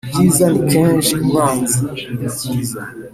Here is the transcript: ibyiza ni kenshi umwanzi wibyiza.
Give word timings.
ibyiza 0.05 0.45
ni 0.51 0.59
kenshi 0.71 1.13
umwanzi 1.23 1.77
wibyiza. 2.17 2.81